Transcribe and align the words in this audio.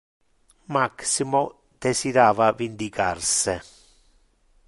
Maximo 0.65 1.43
desirava 1.79 2.51
vindicar 2.53 3.21
se. 3.21 3.55